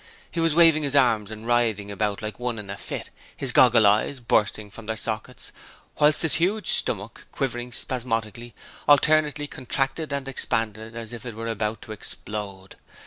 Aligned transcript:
He 0.31 0.39
was 0.39 0.55
waving 0.55 0.81
his 0.81 0.95
arms 0.95 1.29
and 1.29 1.45
writhing 1.45 1.91
about 1.91 2.23
like 2.23 2.39
one 2.39 2.57
in 2.57 2.71
a 2.71 2.75
fit, 2.75 3.11
his 3.37 3.51
goggle 3.51 3.85
eyes 3.85 4.19
bursting 4.19 4.71
from 4.71 4.87
their 4.87 4.97
sockets, 4.97 5.51
whilst 5.99 6.23
his 6.23 6.33
huge 6.41 6.65
stomach 6.71 7.27
quivering 7.31 7.71
spasmodically, 7.71 8.55
alternately 8.87 9.45
contracted 9.45 10.11
and 10.11 10.27
expanded 10.27 10.95
as 10.95 11.13
if 11.13 11.23
it 11.23 11.35
were 11.35 11.45
about 11.49 11.83
to 11.83 11.91
explode. 11.91 12.77